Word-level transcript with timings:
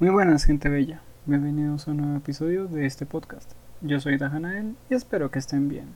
Muy 0.00 0.10
buenas, 0.10 0.44
gente 0.44 0.68
bella. 0.68 1.00
Bienvenidos 1.26 1.88
a 1.88 1.90
un 1.90 1.96
nuevo 1.96 2.18
episodio 2.18 2.68
de 2.68 2.86
este 2.86 3.04
podcast. 3.04 3.50
Yo 3.80 3.98
soy 3.98 4.16
Dajanael 4.16 4.76
y 4.88 4.94
espero 4.94 5.32
que 5.32 5.40
estén 5.40 5.68
bien. 5.68 5.88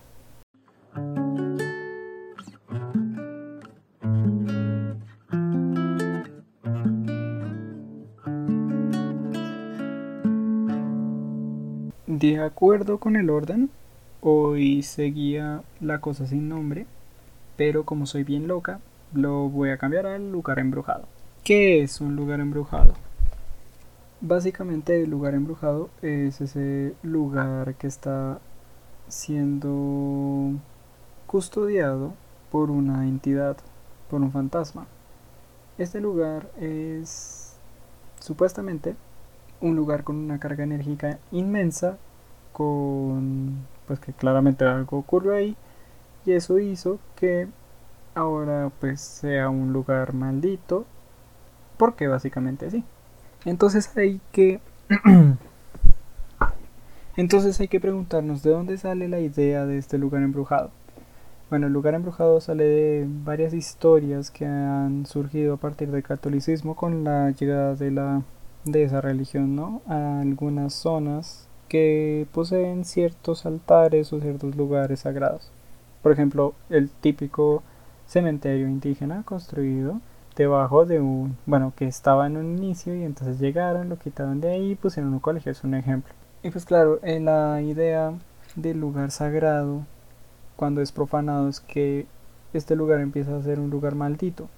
De 12.09 12.41
acuerdo 12.41 12.99
con 12.99 13.15
el 13.15 13.31
orden, 13.31 13.71
hoy 14.21 14.83
seguía 14.83 15.63
la 15.81 16.01
cosa 16.01 16.27
sin 16.27 16.49
nombre, 16.49 16.87
pero 17.57 17.85
como 17.85 18.07
soy 18.07 18.25
bien 18.25 18.49
loca, 18.49 18.81
lo 19.15 19.49
voy 19.49 19.71
a 19.71 19.79
cambiar 19.79 20.07
al 20.07 20.33
lugar 20.33 20.59
embrujado. 20.59 21.07
¿Qué 21.45 21.83
es 21.83 22.01
un 22.01 22.17
lugar 22.17 22.41
embrujado? 22.41 22.95
Básicamente 24.25 25.03
el 25.03 25.11
lugar 25.11 25.35
embrujado 25.35 25.91
es 26.01 26.41
ese 26.41 26.95
lugar 27.03 27.75
que 27.75 27.89
está 27.89 28.39
siendo 29.09 30.53
custodiado 31.27 32.15
por 32.53 32.71
una 32.71 33.09
entidad, 33.09 33.57
por 34.09 34.21
un 34.21 34.31
fantasma. 34.31 34.87
Este 35.77 36.01
lugar 36.01 36.49
es 36.61 37.57
supuestamente 38.21 38.95
un 39.61 39.75
lugar 39.75 40.05
con 40.05 40.15
una 40.15 40.39
carga 40.39 40.63
enérgica 40.63 41.19
inmensa, 41.33 41.99
con 42.53 43.67
pues 43.89 43.99
que 43.99 44.13
claramente 44.13 44.65
algo 44.65 44.99
ocurrió 44.99 45.35
ahí 45.35 45.57
y 46.25 46.31
eso 46.33 46.61
hizo 46.61 47.01
que 47.17 47.49
ahora 48.15 48.71
pues 48.81 49.01
sea 49.01 49.49
un 49.51 49.73
lugar 49.73 50.15
maldito, 50.15 50.87
porque 51.77 52.07
básicamente 52.07 52.71
sí. 52.71 52.85
Entonces 53.45 53.91
hay 53.97 54.21
que... 54.33 54.61
Entonces 57.17 57.61
hay 57.61 57.69
que 57.69 57.81
preguntarnos 57.81 58.43
de 58.43 58.51
dónde 58.51 58.79
sale 58.79 59.09
la 59.09 59.21
idea 59.21 59.67
de 59.67 59.79
este 59.79 59.99
lugar 59.99 60.23
embrujado. 60.23 60.71
Bueno, 61.51 61.67
el 61.67 61.73
lugar 61.75 61.95
embrujado 61.95 62.41
sale 62.41 62.65
de 62.65 63.07
varias 63.07 63.53
historias 63.53 64.31
que 64.31 64.47
han 64.47 65.05
surgido 65.05 65.55
a 65.55 65.59
partir 65.59 65.91
del 65.91 66.03
catolicismo 66.03 66.75
con 66.75 67.05
la 67.05 67.31
llegada 67.31 67.75
de 67.75 67.91
la 67.91 68.23
de 68.65 68.85
esa 68.85 69.01
religión, 69.01 69.57
¿no? 69.57 69.83
A 69.87 70.21
algunas 70.21 70.73
zonas 70.73 71.49
que 71.69 72.27
poseen 72.33 72.85
ciertos 72.85 73.45
altares 73.45 74.13
o 74.13 74.21
ciertos 74.21 74.57
lugares 74.57 75.01
sagrados. 75.01 75.51
Por 76.03 76.13
ejemplo, 76.13 76.55
el 76.71 76.91
típico 76.91 77.63
cementerio 78.07 78.69
indígena 78.69 79.23
construido 79.25 80.01
debajo 80.37 80.87
de 80.87 81.01
un, 81.01 81.37
bueno, 81.47 81.73
que 81.77 81.87
estaba 81.87 82.27
en 82.27 82.37
un 82.37 82.57
inicio 82.59 82.95
y 82.95 83.05
entonces 83.05 83.39
llegaron, 83.39 83.89
lo 83.89 83.97
quitaron 83.97 84.41
de 84.41 84.51
ahí 84.51 84.71
y 84.73 84.75
pusieron 84.75 85.13
un 85.13 85.21
colegio, 85.21 85.53
es 85.53 85.65
un 85.65 85.75
ejemplo. 85.75 86.13
Y 86.43 86.51
pues 86.51 86.65
claro, 86.65 86.99
en 87.03 87.27
la 87.27 87.61
idea 87.63 88.13
del 88.57 88.81
lugar 88.81 89.11
sagrado, 89.11 89.87
cuando 90.57 90.81
es 90.81 90.93
profanado, 90.93 91.49
es 91.49 91.61
que 91.61 92.07
este 92.53 92.77
lugar 92.77 93.01
empieza 93.01 93.37
a 93.37 93.43
ser 93.43 93.61
un 93.61 93.71
lugar 93.71 93.95
maldito. 93.95 94.49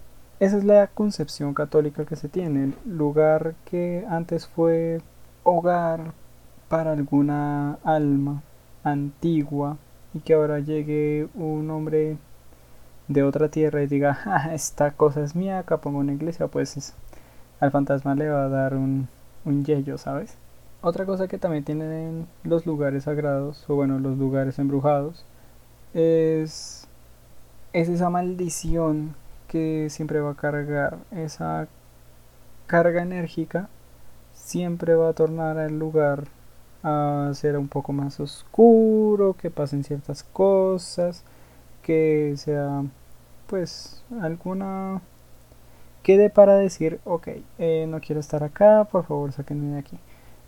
Esa 0.41 0.59
es 0.59 0.65
la 0.65 0.89
concepción 0.89 1.55
católica 1.55 2.05
que 2.05 2.17
se 2.17 2.29
tiene. 2.29 2.65
El 2.65 2.97
lugar 2.97 3.55
que 3.65 4.05
antes 4.09 4.47
fue 4.47 5.01
hogar 5.45 6.13
para 6.69 6.93
alguna 6.93 7.79
alma 7.85 8.43
antigua 8.83 9.77
y 10.13 10.21
que 10.21 10.35
ahora 10.35 10.59
llegue 10.59 11.29
un 11.35 11.71
hombre 11.71 12.17
de 13.09 13.23
otra 13.23 13.49
tierra 13.49 13.83
y 13.83 13.87
diga, 13.87 14.19
ah, 14.25 14.55
esta 14.55 14.93
cosa 14.93 15.23
es 15.23 15.35
mía, 15.35 15.59
acá 15.59 15.79
pongo 15.79 15.99
una 15.99 16.13
iglesia, 16.13 16.49
pues 16.49 16.95
al 17.61 17.71
fantasma 17.71 18.15
le 18.15 18.29
va 18.29 18.45
a 18.45 18.49
dar 18.49 18.75
un, 18.75 19.09
un 19.45 19.65
yello, 19.65 19.99
¿sabes? 19.99 20.37
Otra 20.83 21.07
cosa 21.07 21.29
que 21.29 21.39
también 21.39 21.65
tienen 21.65 22.27
los 22.43 22.67
lugares 22.67 23.05
sagrados, 23.05 23.65
o 23.69 23.75
bueno, 23.75 23.99
los 23.99 24.19
lugares 24.19 24.59
embrujados, 24.59 25.25
es, 25.95 26.87
es 27.73 27.89
esa 27.89 28.11
maldición 28.11 29.15
que 29.49 29.89
siempre 29.91 30.21
va 30.21 30.33
a 30.33 30.35
cargar, 30.35 30.99
esa 31.13 31.69
carga 32.67 33.03
enérgica 33.03 33.69
siempre 34.35 34.95
va 34.95 35.11
a 35.11 35.13
tornar 35.13 35.59
al 35.59 35.79
lugar 35.79 36.25
a 36.83 37.31
ser 37.35 37.57
un 37.57 37.69
poco 37.69 37.93
más 37.93 38.21
oscuro, 38.21 39.35
que 39.35 39.51
pasen 39.51 39.85
ciertas 39.85 40.23
cosas, 40.23 41.25
que 41.85 42.35
sea 42.37 42.83
pues 43.47 44.03
alguna 44.21 45.03
quede 46.03 46.31
para 46.31 46.57
decir 46.57 46.99
ok 47.05 47.29
eh, 47.59 47.87
no 47.89 48.01
quiero 48.01 48.21
estar 48.21 48.43
acá 48.43 48.89
por 48.91 49.05
favor 49.05 49.33
sáquenme 49.33 49.75
de 49.75 49.79
aquí. 49.79 49.99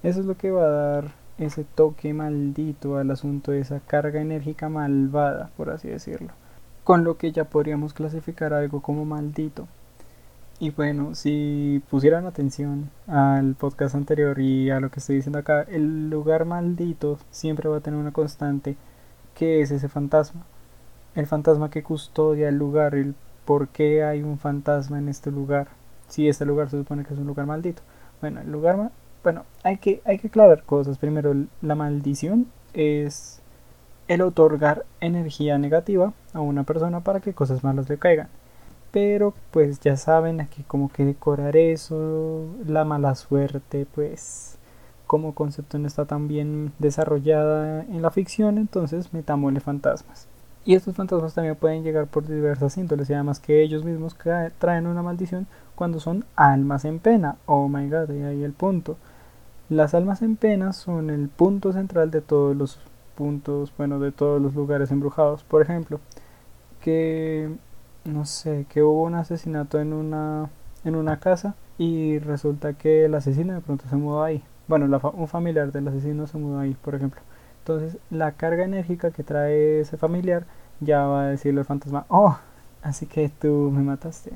Eso 0.03 0.21
es 0.21 0.27
lo 0.27 0.37
que 0.37 0.51
va 0.51 0.65
a 0.65 0.71
dar 0.71 1.05
ese 1.39 1.65
toque 1.65 2.15
maldito 2.15 2.97
al 2.97 3.11
asunto 3.11 3.53
de 3.53 3.61
esa 3.61 3.81
carga 3.81 4.21
enérgica 4.21 4.69
malvada 4.69 5.51
por 5.57 5.71
así 5.71 5.89
decirlo. 5.89 6.33
Con 6.85 7.05
lo 7.05 7.19
que 7.19 7.33
ya 7.33 7.45
podríamos 7.45 7.93
clasificar 7.93 8.55
algo 8.55 8.81
como 8.83 9.05
maldito. 9.05 9.67
Y 10.59 10.71
bueno, 10.71 11.15
si 11.15 11.83
pusieran 11.91 12.27
atención 12.27 12.91
al 13.07 13.57
podcast 13.57 13.95
anterior 13.95 14.39
y 14.39 14.71
a 14.71 14.81
lo 14.81 14.91
que 14.91 15.01
estoy 15.01 15.17
diciendo 15.17 15.39
acá, 15.39 15.63
el 15.63 16.09
lugar 16.09 16.47
maldito 16.47 17.19
siempre 17.31 17.69
va 17.69 17.79
a 17.79 17.81
tener 17.81 18.01
una 18.01 18.13
constante 18.13 18.77
que 19.35 19.61
es 19.61 19.71
ese 19.71 19.89
fantasma 19.89 20.45
el 21.17 21.27
fantasma 21.27 21.71
que 21.71 21.83
custodia 21.83 22.49
el 22.49 22.57
lugar, 22.57 22.95
el 22.95 23.15
por 23.45 23.69
qué 23.69 24.05
hay 24.05 24.23
un 24.23 24.39
fantasma 24.39 24.99
en 24.99 25.09
este 25.09 25.31
lugar, 25.31 25.69
si 26.09 26.29
este 26.29 26.45
lugar 26.45 26.71
se 26.71 26.79
supone 26.79 27.05
que 27.05 27.15
es 27.15 27.19
un 27.19 27.27
lugar 27.27 27.47
maldito. 27.47 27.83
Bueno, 28.21 28.41
el 28.41 28.53
lugar, 28.53 28.91
bueno, 29.25 29.45
hay 29.65 29.79
que, 29.79 30.03
hay 30.05 30.19
que 30.19 30.29
aclarar 30.29 30.63
cosas. 30.65 30.99
Primero, 30.99 31.35
la 31.63 31.75
maldición 31.75 32.47
es 32.75 33.41
el 34.09 34.21
otorgar 34.21 34.85
energía 35.01 35.59
negativa 35.59 36.13
a 36.33 36.41
una 36.41 36.65
persona 36.65 37.01
para 37.01 37.21
que 37.21 37.35
cosas 37.35 37.65
malas 37.65 37.89
le 37.89 37.99
caigan. 37.99 38.29
Pero 38.93 39.35
pues 39.51 39.81
ya 39.81 39.97
saben 39.97 40.41
aquí 40.41 40.63
como 40.65 40.91
que 40.91 41.05
decorar 41.05 41.57
eso, 41.57 42.47
la 42.67 42.85
mala 42.85 43.15
suerte, 43.15 43.87
pues 43.95 44.59
como 45.07 45.35
concepto 45.35 45.79
no 45.79 45.87
está 45.87 46.05
tan 46.05 46.29
bien 46.29 46.73
desarrollada 46.79 47.83
en 47.83 48.03
la 48.03 48.11
ficción, 48.11 48.59
entonces 48.59 49.13
metámosle 49.13 49.61
fantasmas. 49.61 50.29
Y 50.67 50.75
estos 50.75 50.97
fantasmas 50.97 51.33
también 51.33 51.55
pueden 51.55 51.85
llegar 51.85 52.09
por 52.09 52.27
diversas 52.27 52.77
índoles 52.77 53.09
y 53.09 53.15
además 53.15 53.39
que 53.39 53.63
ellos 53.63 53.85
mismos 53.85 54.17
traen 54.59 54.89
una 54.89 55.01
maldición 55.01 55.47
cuando 55.77 56.01
son 56.01 56.25
almas 56.35 56.85
en 56.85 56.99
pena. 56.99 57.37
Oh 57.47 57.69
my 57.69 57.89
god, 57.89 58.11
y 58.11 58.23
ahí 58.25 58.43
el 58.43 58.53
punto. 58.53 58.97
Las 59.69 59.95
almas 59.95 60.23
en 60.23 60.37
pena 60.37 60.73
son 60.73 61.11
el 61.11 61.29
punto 61.29 61.73
central 61.73 62.11
de 62.11 62.21
todos 62.21 62.57
los 62.57 62.81
puntos, 63.15 63.73
bueno, 63.79 64.01
de 64.01 64.11
todos 64.11 64.43
los 64.43 64.55
lugares 64.57 64.91
embrujados. 64.91 65.45
Por 65.45 65.63
ejemplo, 65.63 66.01
que 66.81 67.49
no 68.05 68.27
sé, 68.27 68.67
que 68.69 68.83
hubo 68.83 69.05
un 69.05 69.15
asesinato 69.15 69.81
en 69.81 69.93
una 69.93 70.51
en 70.85 70.97
una 70.97 71.19
casa 71.21 71.55
y 71.79 72.19
resulta 72.19 72.75
que 72.75 73.05
el 73.05 73.15
asesino 73.15 73.55
de 73.55 73.61
pronto 73.61 73.85
se 73.89 73.97
mudó 73.97 74.25
ahí. 74.25 74.43
Bueno, 74.69 74.87
un 75.15 75.29
familiar 75.29 75.71
del 75.73 75.89
asesino 75.89 76.27
se 76.27 76.39
mudó 76.39 76.59
ahí, 76.61 76.75
por 76.83 76.95
ejemplo. 76.97 77.21
Entonces 77.61 77.99
la 78.11 78.33
carga 78.33 78.65
enérgica 78.65 79.11
que 79.11 79.23
trae 79.25 79.81
ese 79.81 79.97
familiar 79.97 80.45
ya 80.81 81.07
va 81.07 81.23
a 81.23 81.27
decirle 81.29 81.61
al 81.61 81.67
fantasma, 81.67 82.07
oh, 82.09 82.37
así 82.83 83.07
que 83.07 83.29
tú 83.29 83.71
me 83.73 83.83
mataste. 83.83 84.33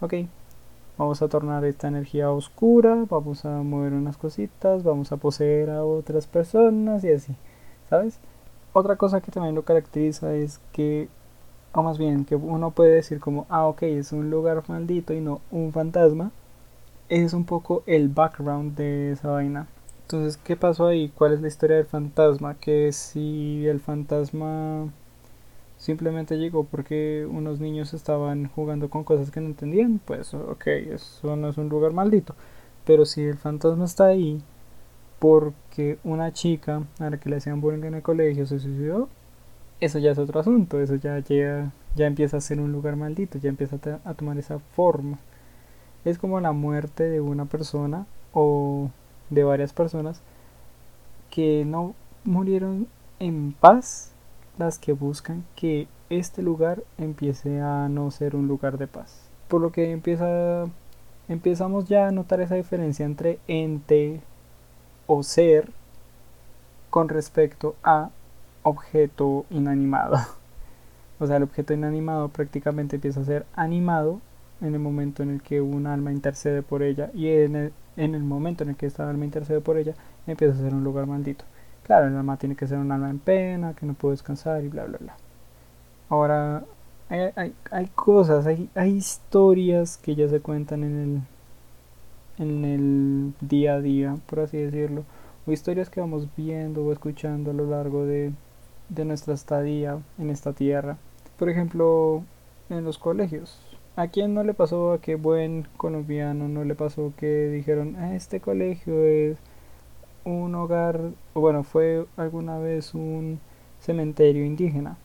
Ok, 0.00 0.14
vamos 0.98 1.22
a 1.22 1.28
tornar 1.28 1.64
esta 1.64 1.88
energía 1.88 2.30
oscura, 2.30 3.04
vamos 3.08 3.44
a 3.44 3.62
mover 3.62 3.92
unas 3.92 4.16
cositas, 4.16 4.82
vamos 4.82 5.12
a 5.12 5.16
poseer 5.16 5.70
a 5.70 5.84
otras 5.84 6.26
personas 6.26 7.04
y 7.04 7.12
así, 7.12 7.34
¿sabes? 7.88 8.18
Otra 8.72 8.96
cosa 8.96 9.20
que 9.20 9.30
también 9.30 9.54
lo 9.54 9.62
caracteriza 9.64 10.34
es 10.34 10.60
que, 10.72 11.08
o 11.72 11.82
más 11.82 11.98
bien, 11.98 12.24
que 12.24 12.36
uno 12.36 12.70
puede 12.70 12.94
decir 12.94 13.20
como, 13.20 13.46
ah, 13.48 13.66
ok, 13.66 13.82
es 13.82 14.12
un 14.12 14.30
lugar 14.30 14.62
maldito 14.68 15.12
y 15.12 15.20
no 15.20 15.40
un 15.50 15.72
fantasma, 15.72 16.32
es 17.08 17.34
un 17.34 17.44
poco 17.44 17.82
el 17.86 18.08
background 18.08 18.76
de 18.76 19.12
esa 19.12 19.30
vaina. 19.30 19.66
Entonces, 20.02 20.36
¿qué 20.36 20.56
pasó 20.56 20.86
ahí? 20.86 21.10
¿Cuál 21.14 21.34
es 21.34 21.40
la 21.40 21.48
historia 21.48 21.76
del 21.76 21.86
fantasma? 21.86 22.54
Que 22.54 22.92
si 22.92 23.66
el 23.66 23.80
fantasma 23.80 24.88
simplemente 25.82 26.38
llegó 26.38 26.62
porque 26.62 27.26
unos 27.28 27.58
niños 27.58 27.92
estaban 27.92 28.48
jugando 28.48 28.88
con 28.88 29.02
cosas 29.02 29.32
que 29.32 29.40
no 29.40 29.48
entendían, 29.48 30.00
pues 30.04 30.32
ok, 30.32 30.66
eso 30.68 31.34
no 31.34 31.48
es 31.48 31.58
un 31.58 31.68
lugar 31.68 31.92
maldito. 31.92 32.36
Pero 32.84 33.04
si 33.04 33.22
el 33.22 33.36
fantasma 33.36 33.84
está 33.84 34.06
ahí 34.06 34.40
porque 35.18 35.98
una 36.04 36.32
chica 36.32 36.84
a 37.00 37.10
la 37.10 37.18
que 37.18 37.28
le 37.30 37.36
hacían 37.36 37.60
bullying 37.60 37.82
en 37.84 37.94
el 37.94 38.02
colegio 38.02 38.46
se 38.46 38.60
suicidó, 38.60 39.08
eso 39.80 39.98
ya 39.98 40.12
es 40.12 40.18
otro 40.18 40.38
asunto, 40.40 40.80
eso 40.80 40.94
ya, 40.96 41.18
ya, 41.18 41.72
ya 41.96 42.06
empieza 42.06 42.36
a 42.36 42.40
ser 42.40 42.60
un 42.60 42.70
lugar 42.70 42.94
maldito, 42.94 43.38
ya 43.38 43.48
empieza 43.48 43.76
a, 44.04 44.08
a 44.08 44.14
tomar 44.14 44.38
esa 44.38 44.60
forma. 44.60 45.18
Es 46.04 46.16
como 46.18 46.40
la 46.40 46.52
muerte 46.52 47.04
de 47.04 47.20
una 47.20 47.46
persona 47.46 48.06
o 48.32 48.90
de 49.30 49.42
varias 49.42 49.72
personas 49.72 50.22
que 51.30 51.64
no 51.64 51.96
murieron 52.24 52.86
en 53.18 53.52
paz 53.52 54.11
las 54.64 54.78
que 54.78 54.92
buscan 54.92 55.44
que 55.56 55.88
este 56.08 56.42
lugar 56.42 56.82
empiece 56.98 57.60
a 57.60 57.88
no 57.88 58.10
ser 58.10 58.36
un 58.36 58.46
lugar 58.46 58.78
de 58.78 58.86
paz. 58.86 59.28
Por 59.48 59.60
lo 59.60 59.72
que 59.72 59.90
empieza 59.90 60.66
empezamos 61.28 61.86
ya 61.86 62.08
a 62.08 62.12
notar 62.12 62.40
esa 62.40 62.54
diferencia 62.54 63.04
entre 63.04 63.38
ente 63.48 64.20
o 65.06 65.22
ser 65.22 65.70
con 66.90 67.08
respecto 67.08 67.74
a 67.82 68.10
objeto 68.62 69.46
inanimado. 69.50 70.18
O 71.18 71.26
sea, 71.28 71.36
el 71.36 71.44
objeto 71.44 71.72
inanimado 71.72 72.30
prácticamente 72.30 72.96
empieza 72.96 73.20
a 73.20 73.24
ser 73.24 73.46
animado 73.54 74.20
en 74.60 74.74
el 74.74 74.80
momento 74.80 75.22
en 75.22 75.30
el 75.30 75.40
que 75.40 75.60
un 75.60 75.86
alma 75.86 76.10
intercede 76.10 76.62
por 76.62 76.82
ella 76.82 77.12
y 77.14 77.28
en 77.28 77.54
el, 77.54 77.72
en 77.96 78.16
el 78.16 78.24
momento 78.24 78.64
en 78.64 78.70
el 78.70 78.76
que 78.76 78.86
esta 78.86 79.08
alma 79.08 79.24
intercede 79.24 79.60
por 79.60 79.76
ella 79.76 79.94
empieza 80.26 80.54
a 80.54 80.62
ser 80.62 80.74
un 80.74 80.82
lugar 80.82 81.06
maldito. 81.06 81.44
Claro, 81.84 82.06
el 82.06 82.16
alma 82.16 82.36
tiene 82.36 82.56
que 82.56 82.66
ser 82.66 82.78
un 82.78 82.92
alma 82.92 83.10
en 83.10 83.18
pena, 83.18 83.74
que 83.74 83.86
no 83.86 83.94
puede 83.94 84.12
descansar 84.12 84.62
y 84.64 84.68
bla, 84.68 84.84
bla, 84.84 84.98
bla. 84.98 85.16
Ahora, 86.08 86.64
hay, 87.08 87.54
hay, 87.70 87.86
cosas, 87.94 88.46
hay, 88.46 88.70
hay, 88.74 88.90
historias 88.92 89.98
que 89.98 90.14
ya 90.14 90.28
se 90.28 90.40
cuentan 90.40 90.84
en 90.84 91.22
el, 92.38 92.44
en 92.44 92.64
el 92.64 93.34
día 93.40 93.74
a 93.74 93.80
día, 93.80 94.16
por 94.26 94.40
así 94.40 94.58
decirlo, 94.58 95.04
o 95.46 95.52
historias 95.52 95.90
que 95.90 96.00
vamos 96.00 96.28
viendo 96.36 96.84
o 96.84 96.92
escuchando 96.92 97.50
a 97.50 97.54
lo 97.54 97.66
largo 97.66 98.06
de, 98.06 98.32
de 98.88 99.04
nuestra 99.04 99.34
estadía 99.34 99.98
en 100.18 100.30
esta 100.30 100.52
tierra. 100.52 100.96
Por 101.38 101.48
ejemplo, 101.48 102.22
en 102.70 102.84
los 102.84 102.98
colegios. 102.98 103.58
¿A 103.96 104.08
quién 104.08 104.32
no 104.32 104.42
le 104.42 104.54
pasó, 104.54 104.92
a 104.92 105.00
qué 105.00 105.16
buen 105.16 105.68
colombiano 105.76 106.48
no 106.48 106.64
le 106.64 106.74
pasó 106.74 107.12
que 107.16 107.48
dijeron, 107.48 107.96
ah, 107.98 108.14
este 108.14 108.40
colegio 108.40 109.04
es 109.04 109.36
un 110.24 110.54
hogar, 110.54 111.00
o 111.34 111.40
bueno, 111.40 111.64
fue 111.64 112.06
alguna 112.16 112.58
vez 112.58 112.94
un 112.94 113.40
cementerio 113.80 114.44
indígena? 114.44 114.96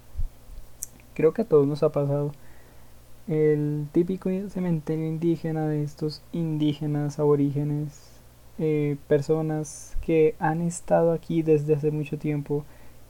Creo 1.14 1.34
que 1.34 1.44
a 1.44 1.46
todos 1.46 1.68
nos 1.68 1.84
ha 1.84 1.92
pasado. 1.92 2.32
El 3.28 3.88
típico 3.92 4.30
cementerio 4.50 5.06
indígena 5.06 5.68
de 5.68 5.84
estos 5.84 6.22
indígenas 6.32 7.20
aborígenes, 7.20 8.22
eh, 8.60 8.98
personas 9.08 9.98
que 10.02 10.36
han 10.40 10.62
estado 10.62 11.12
aquí 11.12 11.42
desde 11.42 11.76
hace 11.76 11.92
mucho 11.92 12.18
tiempo, 12.18 12.64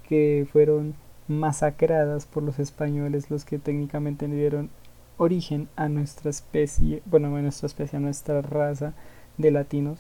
que 0.08 0.48
fueron 0.52 0.96
masacradas 1.28 2.26
por 2.26 2.44
los 2.44 2.60
españoles, 2.60 3.30
los 3.30 3.46
que 3.46 3.60
técnicamente 3.60 4.28
dieron 4.28 4.70
origen 5.18 5.68
a 5.76 5.90
nuestra 5.90 6.30
especie, 6.30 7.02
bueno, 7.06 7.36
a 7.36 7.42
nuestra 7.42 7.68
especie, 7.68 7.98
a 7.98 8.00
nuestra 8.00 8.42
raza 8.42 8.94
de 9.38 9.52
latinos, 9.52 10.00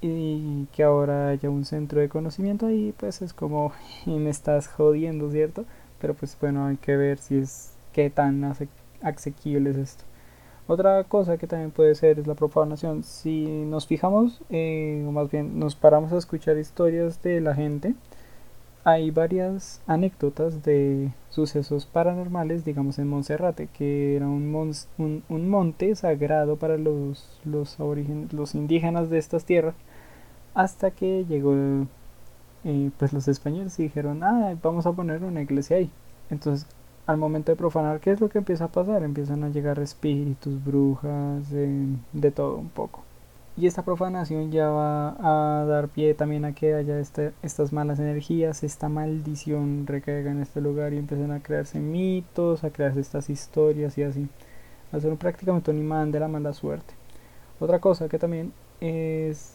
y 0.00 0.66
que 0.72 0.82
ahora 0.82 1.28
haya 1.28 1.50
un 1.50 1.64
centro 1.64 2.00
de 2.00 2.08
conocimiento 2.08 2.66
ahí, 2.66 2.94
pues 2.96 3.22
es 3.22 3.32
como 3.32 3.72
me 4.06 4.30
estás 4.30 4.68
jodiendo, 4.68 5.30
¿cierto? 5.30 5.64
Pero 6.00 6.14
pues 6.14 6.36
bueno, 6.40 6.66
hay 6.66 6.76
que 6.76 6.96
ver 6.96 7.18
si 7.18 7.38
es 7.38 7.72
qué 7.92 8.10
tan 8.10 8.44
asequible 9.02 9.70
es 9.70 9.76
esto. 9.76 10.04
Otra 10.68 11.04
cosa 11.04 11.38
que 11.38 11.46
también 11.46 11.70
puede 11.70 11.94
ser 11.94 12.18
es 12.18 12.26
la 12.26 12.34
profanación. 12.34 13.04
Si 13.04 13.46
nos 13.46 13.86
fijamos, 13.86 14.42
eh, 14.50 15.04
o 15.06 15.12
más 15.12 15.30
bien 15.30 15.58
nos 15.58 15.76
paramos 15.76 16.12
a 16.12 16.18
escuchar 16.18 16.58
historias 16.58 17.22
de 17.22 17.40
la 17.40 17.54
gente, 17.54 17.94
hay 18.86 19.10
varias 19.10 19.82
anécdotas 19.88 20.62
de 20.62 21.10
sucesos 21.30 21.86
paranormales, 21.86 22.64
digamos 22.64 23.00
en 23.00 23.08
Monserrate, 23.08 23.66
que 23.66 24.14
era 24.14 24.28
un, 24.28 24.72
un, 25.28 25.48
monte 25.50 25.96
sagrado 25.96 26.54
para 26.54 26.76
los, 26.78 27.28
los, 27.44 28.54
indígenas 28.54 29.10
de 29.10 29.18
estas 29.18 29.44
tierras, 29.44 29.74
hasta 30.54 30.92
que 30.92 31.24
llegó 31.24 31.52
eh, 32.62 32.90
pues 32.96 33.12
los 33.12 33.26
españoles 33.26 33.76
y 33.80 33.84
dijeron, 33.84 34.22
ah, 34.22 34.54
vamos 34.62 34.86
a 34.86 34.92
poner 34.92 35.24
una 35.24 35.42
iglesia 35.42 35.78
ahí. 35.78 35.90
Entonces, 36.30 36.68
al 37.08 37.16
momento 37.16 37.50
de 37.50 37.56
profanar, 37.56 37.98
¿qué 37.98 38.12
es 38.12 38.20
lo 38.20 38.28
que 38.28 38.38
empieza 38.38 38.66
a 38.66 38.72
pasar? 38.72 39.02
Empiezan 39.02 39.42
a 39.42 39.48
llegar 39.48 39.80
espíritus, 39.80 40.64
brujas, 40.64 41.50
de 41.50 42.30
todo 42.30 42.56
un 42.58 42.68
poco. 42.68 43.05
Y 43.58 43.66
esta 43.66 43.82
profanación 43.84 44.52
ya 44.52 44.68
va 44.68 45.16
a 45.18 45.64
dar 45.64 45.88
pie 45.88 46.12
también 46.12 46.44
a 46.44 46.54
que 46.54 46.74
haya 46.74 47.00
este, 47.00 47.32
estas 47.42 47.72
malas 47.72 47.98
energías, 47.98 48.62
esta 48.62 48.90
maldición 48.90 49.86
recaiga 49.86 50.30
en 50.30 50.42
este 50.42 50.60
lugar 50.60 50.92
y 50.92 50.98
empiecen 50.98 51.30
a 51.30 51.42
crearse 51.42 51.78
mitos, 51.78 52.64
a 52.64 52.70
crearse 52.70 53.00
estas 53.00 53.30
historias 53.30 53.96
y 53.96 54.02
así. 54.02 54.28
Va 54.92 54.98
a 54.98 55.00
ser 55.00 55.16
prácticamente 55.16 55.70
un 55.70 55.78
imán 55.78 56.12
de 56.12 56.20
la 56.20 56.28
mala 56.28 56.52
suerte. 56.52 56.94
Otra 57.58 57.78
cosa 57.78 58.08
que 58.08 58.18
también 58.18 58.52
es 58.80 59.54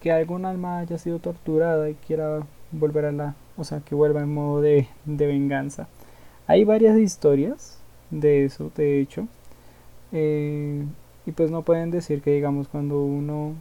que 0.00 0.12
algún 0.12 0.44
alma 0.44 0.80
haya 0.80 0.98
sido 0.98 1.18
torturada 1.18 1.88
y 1.88 1.94
quiera 1.94 2.40
volver 2.70 3.06
a 3.06 3.12
la, 3.12 3.34
o 3.56 3.64
sea, 3.64 3.80
que 3.80 3.94
vuelva 3.94 4.20
en 4.20 4.34
modo 4.34 4.60
de, 4.60 4.88
de 5.06 5.26
venganza. 5.26 5.88
Hay 6.46 6.64
varias 6.64 6.98
historias 6.98 7.78
de 8.10 8.44
eso, 8.44 8.70
de 8.76 9.00
hecho. 9.00 9.26
Eh, 10.12 10.84
y 11.26 11.32
pues 11.32 11.50
no 11.50 11.62
pueden 11.62 11.90
decir 11.90 12.22
que 12.22 12.32
digamos 12.32 12.68
cuando 12.68 13.02
uno 13.02 13.54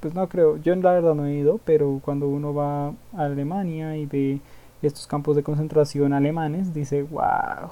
pues 0.00 0.14
no 0.14 0.28
creo 0.28 0.56
yo 0.58 0.74
la 0.76 0.92
verdad 0.92 1.14
no 1.14 1.26
he 1.26 1.34
ido 1.34 1.60
pero 1.64 2.00
cuando 2.04 2.28
uno 2.28 2.54
va 2.54 2.88
a 2.88 2.94
Alemania 3.16 3.96
y 3.96 4.06
ve 4.06 4.40
estos 4.82 5.06
campos 5.06 5.36
de 5.36 5.42
concentración 5.42 6.12
alemanes 6.12 6.74
dice 6.74 7.02
wow 7.02 7.70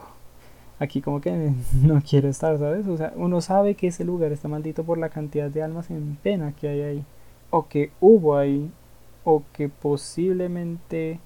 aquí 0.79 1.01
como 1.01 1.21
que 1.21 1.53
no 1.83 2.01
quiero 2.09 2.29
estar 2.29 2.59
sabes 2.59 2.87
o 2.87 2.97
sea 2.97 3.13
uno 3.17 3.41
sabe 3.41 3.75
que 3.75 3.89
ese 3.89 4.05
lugar 4.05 4.33
está 4.33 4.49
maldito 4.49 4.85
por 4.85 4.99
la 4.99 5.09
cantidad 5.09 5.51
de 5.51 5.63
almas 5.63 5.91
en 5.91 6.17
pena 6.23 6.53
que 6.53 6.69
hay 6.69 6.83
ahí 6.83 7.05
o 7.51 7.67
que 7.67 7.91
hubo 8.01 8.37
ahí 8.37 8.71
o 9.25 9.43
que 9.53 9.69
posiblemente 9.69 11.21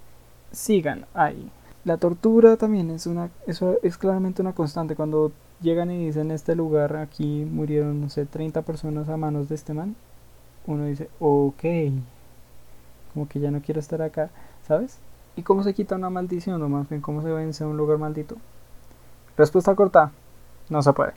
sigan 0.50 1.06
ahí. 1.14 1.50
La 1.84 1.99
tortura 1.99 2.56
también 2.56 2.90
es 2.90 3.06
una 3.06 3.31
eso 3.46 3.78
es 3.82 3.99
claramente 3.99 4.43
una 4.43 4.55
constante. 4.55 4.96
Cuando 4.96 5.32
llegan 5.64 5.90
y 5.90 6.06
dicen 6.06 6.31
este 6.31 6.55
lugar 6.55 6.96
aquí 6.96 7.44
murieron 7.44 8.00
no 8.00 8.08
sé 8.08 8.26
30 8.26 8.62
personas 8.62 9.08
a 9.08 9.16
manos 9.16 9.49
de 9.49 9.56
este 9.56 9.75
man 9.75 9.96
uno 10.66 10.84
dice 10.84 11.08
ok 11.19 11.64
como 13.12 13.28
que 13.28 13.40
ya 13.40 13.50
no 13.50 13.61
quiero 13.61 13.81
estar 13.81 14.02
acá 14.02 14.31
sabes 14.66 14.99
y 15.34 15.43
cómo 15.43 15.64
se 15.64 15.75
quita 15.75 15.96
una 15.96 16.11
maldición 16.11 16.62
o 16.62 16.69
más 16.69 16.88
bien 16.88 17.00
cómo 17.00 17.22
se 17.22 17.32
vence 17.32 17.64
un 17.64 17.76
lugar 17.76 17.99
maldito 17.99 18.37
respuesta 19.37 19.75
corta 19.75 20.12
no 20.70 20.82
se 20.82 20.93
puede. 20.93 21.12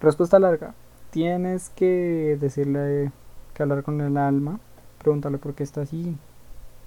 Respuesta 0.00 0.38
larga 0.38 0.74
tienes 1.10 1.70
que 1.70 2.36
decirle 2.40 3.10
que 3.54 3.62
hablar 3.62 3.82
con 3.82 4.00
el 4.00 4.16
alma 4.16 4.60
preguntarle 4.98 5.38
por 5.38 5.54
qué 5.54 5.62
está 5.62 5.82
así. 5.82 6.16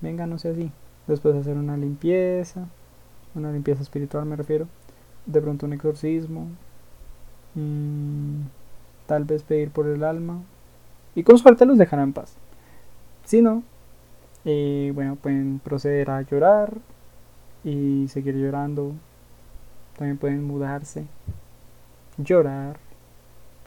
Venga 0.01 0.25
no 0.27 0.37
sé 0.37 0.49
así. 0.49 0.71
Después 1.07 1.35
hacer 1.35 1.57
una 1.57 1.77
limpieza 1.77 2.67
una 3.35 3.51
limpieza 3.51 3.81
espiritual 3.81 4.25
me 4.25 4.35
refiero. 4.35 4.67
De 5.25 5.41
pronto 5.41 5.65
un 5.65 5.73
exorcismo 5.73 6.47
Mm, 7.55 8.43
tal 9.07 9.25
vez 9.25 9.43
pedir 9.43 9.71
por 9.71 9.87
el 9.87 10.03
alma. 10.03 10.41
Y 11.15 11.23
con 11.23 11.37
suerte 11.37 11.65
los 11.65 11.77
dejará 11.77 12.03
en 12.03 12.13
paz. 12.13 12.35
Si 13.25 13.41
no, 13.41 13.63
eh, 14.45 14.91
bueno, 14.95 15.15
pueden 15.15 15.59
proceder 15.59 16.09
a 16.11 16.21
llorar 16.21 16.77
y 17.63 18.07
seguir 18.09 18.35
llorando. 18.35 18.93
También 19.97 20.17
pueden 20.17 20.43
mudarse, 20.45 21.05
llorar, 22.17 22.77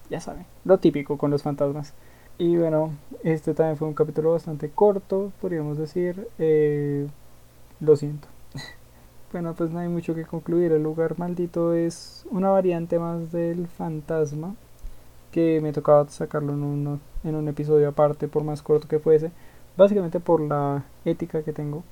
ya 0.08 0.20
saben, 0.20 0.46
lo 0.64 0.78
típico 0.78 1.18
con 1.18 1.30
los 1.30 1.42
fantasmas. 1.42 1.94
Y 2.38 2.56
bueno, 2.56 2.92
este 3.22 3.54
también 3.54 3.76
fue 3.76 3.88
un 3.88 3.94
capítulo 3.94 4.32
bastante 4.32 4.70
corto, 4.70 5.32
podríamos 5.40 5.78
decir. 5.78 6.28
Eh, 6.38 7.06
lo 7.80 7.96
siento. 7.96 8.28
Bueno, 9.32 9.54
pues 9.54 9.70
no 9.70 9.78
hay 9.78 9.88
mucho 9.88 10.14
que 10.14 10.26
concluir. 10.26 10.72
El 10.72 10.82
lugar 10.82 11.18
maldito 11.18 11.72
es 11.72 12.26
una 12.30 12.50
variante 12.50 12.98
más 12.98 13.32
del 13.32 13.66
fantasma 13.66 14.54
que 15.30 15.60
me 15.62 15.72
tocaba 15.72 16.06
sacarlo 16.10 16.52
en, 16.52 17.00
un 17.34 17.48
episodio 17.48 17.88
aparte, 17.88 18.28
por 18.28 18.44
más 18.44 18.60
corto 18.60 18.88
que 18.88 18.98
fuese. 18.98 19.32
Básicamente 19.74 20.20
por 20.20 20.42
la 20.42 20.84
ética 21.06 21.42
que 21.42 21.54
tengo 21.54 21.82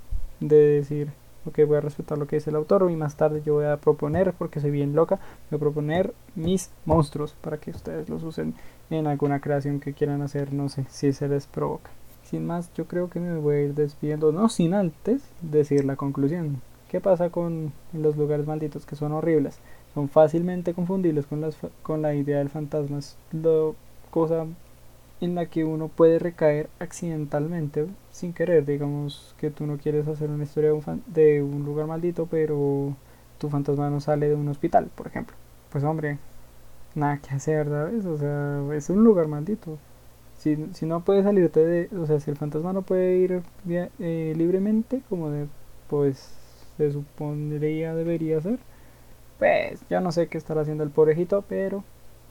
de 0.41 0.57
decir, 0.57 1.13
ok, 1.47 1.61
voy 1.67 1.79
a 1.79 1.81
respetar 1.81 2.19
lo 2.19 2.27
que 2.27 2.37
dice 2.37 2.51
el 2.51 2.57
autor 2.57 2.91
y 2.91 2.97
más 2.97 3.17
tarde 3.17 3.41
yo 3.43 3.55
voy 3.55 3.65
a 3.65 3.79
proponer, 3.79 4.35
porque 4.35 4.61
soy 4.61 4.71
bien 4.71 4.95
loca, 4.95 5.19
voy 5.51 5.57
a 5.57 5.61
proponer 5.61 6.13
mis 6.35 6.71
monstruos 6.85 7.35
para 7.41 7.57
que 7.57 7.71
ustedes 7.71 8.11
los 8.11 8.23
usen 8.23 8.55
en 8.91 9.07
alguna 9.07 9.41
creación 9.41 9.81
que 9.81 9.95
quieran 9.95 10.21
hacer, 10.21 10.53
no 10.53 10.69
sé, 10.69 10.85
si 10.91 11.15
se 11.15 11.27
les 11.27 11.47
provoca. 11.47 11.91
Sin 12.23 12.47
más, 12.47 12.71
yo 12.75 12.85
creo 12.85 13.09
que 13.09 13.19
me 13.19 13.39
voy 13.39 13.57
a 13.57 13.63
ir 13.63 13.75
despidiendo, 13.75 14.31
no 14.31 14.51
sin 14.51 14.75
antes 14.75 15.23
decir 15.41 15.87
la 15.87 15.97
conclusión. 15.97 16.61
¿Qué 16.91 17.01
pasa 17.01 17.31
con 17.31 17.73
los 17.93 18.17
lugares 18.17 18.49
malditos 18.49 18.85
que 18.85 18.97
son 18.97 19.13
horribles? 19.13 19.61
Son 19.95 20.09
fácilmente 20.09 20.75
confundibles 20.75 21.25
con, 21.25 21.41
las, 21.41 21.57
con 21.85 22.03
la 22.03 22.17
idea 22.17 22.39
del 22.39 22.49
fantasma. 22.49 22.99
Es 22.99 23.17
la 23.31 23.71
cosa 24.11 24.45
en 25.21 25.37
la 25.37 25.47
que 25.47 25.65
uno 25.65 25.87
puede 25.87 26.19
recaer 26.19 26.69
accidentalmente, 26.81 27.87
sin 28.11 28.33
querer. 28.33 28.67
Digamos 28.67 29.37
que 29.39 29.51
tú 29.51 29.67
no 29.67 29.79
quieres 29.79 30.09
hacer 30.09 30.31
una 30.31 30.43
historia 30.43 30.71
de 30.71 30.75
un, 30.75 31.03
de 31.07 31.43
un 31.45 31.65
lugar 31.65 31.87
maldito, 31.87 32.27
pero 32.27 32.97
tu 33.39 33.49
fantasma 33.49 33.89
no 33.89 34.01
sale 34.01 34.29
de 34.29 34.35
un 34.35 34.49
hospital, 34.49 34.91
por 34.97 35.07
ejemplo. 35.07 35.37
Pues 35.71 35.85
hombre, 35.85 36.19
nada 36.97 37.19
que 37.19 37.33
hacer, 37.37 37.69
¿sabes? 37.69 38.05
O 38.05 38.19
sea, 38.19 38.63
es 38.75 38.91
un 38.91 39.05
lugar 39.05 39.29
maldito. 39.29 39.79
Si, 40.39 40.57
si 40.73 40.87
no 40.87 41.05
puede 41.05 41.23
salirte 41.23 41.65
de... 41.65 41.97
O 41.97 42.07
sea, 42.07 42.19
si 42.19 42.33
el 42.33 42.37
fantasma 42.37 42.73
no 42.73 42.83
puede 42.83 43.17
ir 43.17 43.43
eh, 44.01 44.35
libremente, 44.37 45.03
como 45.09 45.31
de... 45.31 45.47
Pues 45.89 46.40
se 46.77 46.93
supondría 46.93 47.95
debería 47.95 48.41
ser. 48.41 48.59
Pues 49.39 49.83
yo 49.89 50.01
no 50.01 50.13
sé 50.13 50.29
qué 50.29 50.39
estará 50.39 50.63
haciendo 50.63 50.85
el 50.85 50.91
porejito, 50.91 51.45
pero 51.49 51.85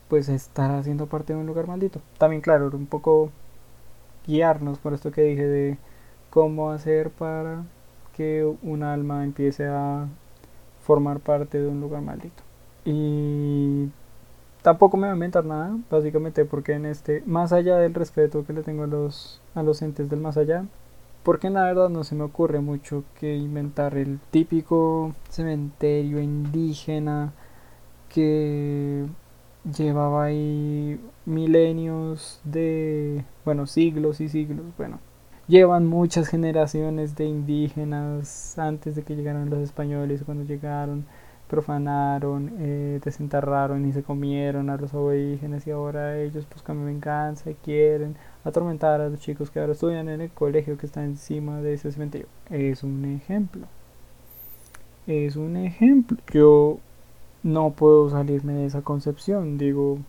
pues 0.09 0.29
estar 0.29 0.71
haciendo 0.71 1.07
parte 1.07 1.33
de 1.33 1.39
un 1.39 1.47
lugar 1.47 1.67
maldito. 1.67 2.01
También, 2.17 2.41
claro, 2.41 2.69
un 2.73 2.87
poco 2.87 3.31
guiarnos 4.27 4.79
por 4.79 4.93
esto 4.93 5.11
que 5.11 5.21
dije 5.21 5.45
de 5.47 5.77
cómo 6.29 6.71
hacer 6.71 7.09
para 7.11 7.63
que 8.15 8.45
un 8.63 8.83
alma 8.83 9.23
empiece 9.23 9.67
a 9.67 10.07
formar 10.81 11.19
parte 11.19 11.59
de 11.59 11.67
un 11.67 11.81
lugar 11.81 12.01
maldito. 12.01 12.43
Y 12.85 13.89
tampoco 14.61 14.97
me 14.97 15.07
voy 15.07 15.11
a 15.11 15.13
inventar 15.13 15.45
nada, 15.45 15.77
básicamente 15.89 16.45
porque 16.45 16.73
en 16.73 16.85
este, 16.85 17.23
más 17.25 17.53
allá 17.53 17.77
del 17.77 17.93
respeto 17.93 18.45
que 18.45 18.53
le 18.53 18.63
tengo 18.63 18.83
a 18.83 18.87
los, 18.87 19.41
a 19.55 19.63
los 19.63 19.81
entes 19.81 20.09
del 20.09 20.19
más 20.19 20.37
allá, 20.37 20.65
porque 21.23 21.49
la 21.49 21.63
verdad 21.63 21.89
no 21.89 22.03
se 22.03 22.15
me 22.15 22.23
ocurre 22.23 22.59
mucho 22.61 23.03
que 23.19 23.35
inventar 23.35 23.97
el 23.97 24.19
típico 24.31 25.13
cementerio 25.29 26.21
indígena 26.21 27.33
que 28.09 29.05
llevaba 29.77 30.25
ahí 30.25 30.99
milenios 31.25 32.41
de, 32.43 33.23
bueno, 33.45 33.67
siglos 33.67 34.21
y 34.21 34.29
siglos, 34.29 34.65
bueno, 34.77 34.99
llevan 35.47 35.85
muchas 35.87 36.27
generaciones 36.27 37.15
de 37.15 37.25
indígenas 37.25 38.57
antes 38.57 38.95
de 38.95 39.03
que 39.03 39.15
llegaran 39.15 39.49
los 39.49 39.59
españoles, 39.59 40.23
cuando 40.25 40.43
llegaron, 40.45 41.05
profanaron, 41.47 42.53
eh, 42.59 42.99
desenterraron 43.03 43.87
y 43.87 43.91
se 43.91 44.03
comieron 44.03 44.69
a 44.69 44.77
los 44.77 44.93
aborígenes 44.93 45.67
y 45.67 45.71
ahora 45.71 46.19
ellos 46.19 46.47
buscan 46.51 46.85
venganza 46.85 47.49
y 47.51 47.55
quieren 47.55 48.15
atormentar 48.43 49.01
a 49.01 49.09
los 49.09 49.19
chicos 49.19 49.51
que 49.51 49.59
ahora 49.59 49.73
estudian 49.73 50.09
en 50.09 50.21
el 50.21 50.29
colegio 50.29 50.77
que 50.77 50.85
está 50.85 51.03
encima 51.03 51.61
de 51.61 51.73
ese 51.73 51.91
cementerio. 51.91 52.27
Es 52.49 52.83
un 52.83 53.05
ejemplo. 53.05 53.67
Es 55.07 55.35
un 55.35 55.57
ejemplo. 55.57 56.17
Yo 56.31 56.79
no 57.43 57.71
puedo 57.71 58.09
salirme 58.09 58.53
de 58.53 58.65
esa 58.65 58.81
concepción. 58.81 59.57
Digo, 59.57 59.99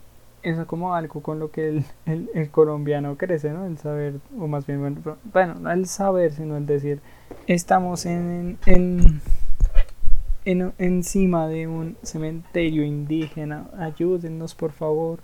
es 0.43 0.59
como 0.67 0.95
algo 0.95 1.23
con 1.23 1.39
lo 1.39 1.51
que 1.51 1.83
el, 2.07 2.31
el, 2.35 2.51
colombiano 2.51 3.17
crece, 3.17 3.51
¿no? 3.51 3.67
El 3.67 3.79
saber, 3.79 4.21
o 4.39 4.47
más 4.47 4.67
bien, 4.67 4.81
bueno, 4.81 5.19
bueno, 5.33 5.55
no 5.55 5.71
el 5.71 5.87
saber, 5.87 6.33
sino 6.33 6.57
el 6.57 6.67
decir, 6.67 7.01
estamos 7.47 8.07
en, 8.07 8.59
en, 8.67 9.21
en, 10.45 10.73
encima 10.79 11.47
de 11.49 11.67
un 11.67 11.97
cementerio 12.03 12.85
indígena, 12.85 13.69
ayúdennos 13.79 14.55
por 14.55 14.73
favor. 14.73 15.21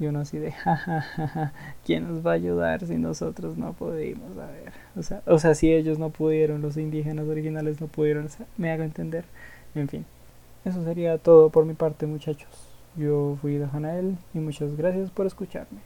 Y 0.00 0.06
uno 0.06 0.20
así 0.20 0.38
de, 0.38 0.52
jajaja, 0.52 1.52
¿quién 1.84 2.08
nos 2.08 2.24
va 2.24 2.32
a 2.32 2.34
ayudar 2.34 2.86
si 2.86 2.96
nosotros 2.96 3.56
no 3.56 3.72
pudimos? 3.72 4.38
A 4.38 4.46
ver, 4.46 4.72
o 4.96 5.02
sea, 5.02 5.22
o 5.26 5.38
sea, 5.38 5.54
si 5.54 5.72
ellos 5.72 5.98
no 5.98 6.10
pudieron, 6.10 6.62
los 6.62 6.76
indígenas 6.76 7.26
originales 7.26 7.80
no 7.80 7.88
pudieron, 7.88 8.28
me 8.56 8.70
hago 8.70 8.84
entender. 8.84 9.24
En 9.74 9.88
fin, 9.88 10.04
eso 10.64 10.84
sería 10.84 11.18
todo 11.18 11.50
por 11.50 11.64
mi 11.64 11.74
parte, 11.74 12.06
muchachos. 12.06 12.48
Yo 12.96 13.36
fui 13.40 13.60
Hanael 13.72 14.16
y 14.34 14.38
muchas 14.38 14.76
gracias 14.76 15.10
por 15.10 15.26
escucharme. 15.26 15.78